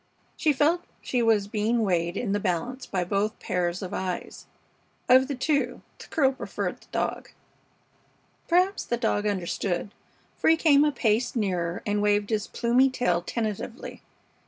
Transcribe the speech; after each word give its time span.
She 0.35 0.51
felt 0.51 0.81
she 0.99 1.21
was 1.21 1.47
being 1.47 1.83
weighed 1.83 2.17
in 2.17 2.31
the 2.31 2.39
balance 2.39 2.87
by 2.87 3.03
both 3.03 3.37
pairs 3.37 3.83
of 3.83 3.93
eyes. 3.93 4.47
Of 5.07 5.27
the 5.27 5.35
two 5.35 5.83
the 5.99 6.07
girl 6.07 6.31
preferred 6.31 6.81
the 6.81 6.87
dog. 6.91 7.29
Perhaps 8.47 8.85
the 8.85 8.97
dog 8.97 9.27
understood, 9.27 9.91
for 10.37 10.49
he 10.49 10.57
came 10.57 10.83
a 10.83 10.91
pace 10.91 11.35
nearer 11.35 11.83
and 11.85 12.01
waved 12.01 12.31
his 12.31 12.47
plumy 12.47 12.89
tail 12.89 13.21
tentatively. 13.21 14.01